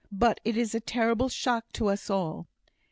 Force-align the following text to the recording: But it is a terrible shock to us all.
But 0.11 0.39
it 0.43 0.57
is 0.57 0.73
a 0.73 0.79
terrible 0.79 1.29
shock 1.29 1.71
to 1.73 1.85
us 1.89 2.09
all. 2.09 2.47